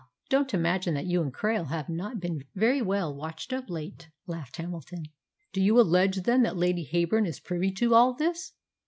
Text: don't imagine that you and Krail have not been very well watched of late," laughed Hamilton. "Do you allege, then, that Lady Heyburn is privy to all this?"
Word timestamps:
don't 0.29 0.51
imagine 0.51 0.95
that 0.95 1.05
you 1.05 1.21
and 1.21 1.31
Krail 1.31 1.67
have 1.67 1.87
not 1.87 2.19
been 2.19 2.43
very 2.55 2.81
well 2.81 3.13
watched 3.15 3.53
of 3.53 3.69
late," 3.69 4.09
laughed 4.25 4.55
Hamilton. 4.57 5.03
"Do 5.53 5.61
you 5.61 5.79
allege, 5.79 6.23
then, 6.23 6.41
that 6.41 6.57
Lady 6.57 6.89
Heyburn 6.91 7.27
is 7.27 7.39
privy 7.39 7.71
to 7.73 7.93
all 7.93 8.15
this?" 8.15 8.53